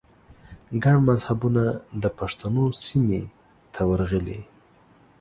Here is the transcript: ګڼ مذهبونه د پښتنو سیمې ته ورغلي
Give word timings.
ګڼ 0.83 0.95
مذهبونه 1.09 1.63
د 2.03 2.05
پښتنو 2.17 2.63
سیمې 2.85 3.21
ته 3.73 3.81
ورغلي 3.89 4.41